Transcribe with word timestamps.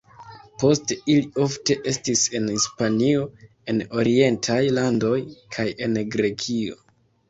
Poste 0.61 0.95
li 1.09 1.17
ofte 1.43 1.77
estis 1.91 2.25
en 2.41 2.49
Hispanio, 2.55 3.29
en 3.77 3.87
orientaj 4.03 4.61
landoj 4.83 5.17
kaj 5.57 5.71
en 5.89 6.07
Grekio. 6.21 6.87